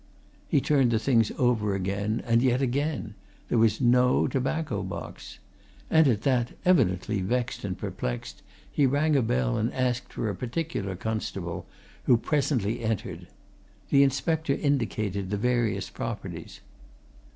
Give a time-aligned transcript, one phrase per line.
[0.47, 3.13] He turned the things over again, and yet again
[3.49, 5.37] there was no tobacco box.
[5.91, 8.41] And at that, evidently vexed and perplexed,
[8.71, 11.67] he rang a bell and asked for a particular constable,
[12.05, 13.27] who presently entered.
[13.91, 16.61] The inspector indicated the various properties.